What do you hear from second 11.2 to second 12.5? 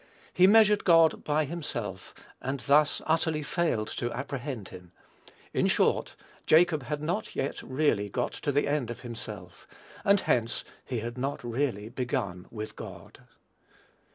really begun